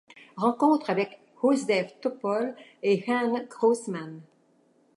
Rencontre 0.35 0.89
avec 0.89 1.21
Josef 1.43 2.01
Topol 2.01 2.55
et 2.81 3.03
Jan 3.05 3.39
Grossman. 3.47 4.19